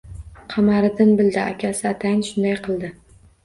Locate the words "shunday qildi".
2.33-2.95